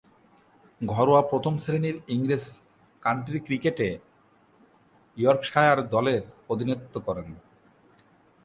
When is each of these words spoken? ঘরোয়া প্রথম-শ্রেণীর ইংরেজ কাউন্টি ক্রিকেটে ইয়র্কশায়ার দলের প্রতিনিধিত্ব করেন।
ঘরোয়া 0.81 1.21
প্রথম-শ্রেণীর 1.21 1.97
ইংরেজ 2.07 2.45
কাউন্টি 3.03 3.39
ক্রিকেটে 3.39 3.89
ইয়র্কশায়ার 5.17 5.79
দলের 5.89 6.21
প্রতিনিধিত্ব 6.47 6.95
করেন। 7.07 7.27